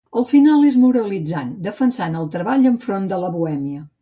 El 0.19 0.23
final 0.27 0.63
és 0.69 0.77
moralitzant, 0.85 1.51
defensant 1.67 2.17
el 2.23 2.27
treball 2.37 2.67
enfront 2.71 3.07
de 3.15 3.21
la 3.27 3.31
bohèmia. 3.39 3.85